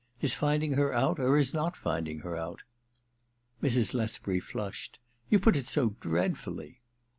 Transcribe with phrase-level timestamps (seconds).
[0.17, 2.63] His finding her out or his not finding her out?'
[3.61, 3.93] Mrs.
[3.93, 4.97] Lethbury flushed.
[5.29, 6.81] *You put it so dreadfully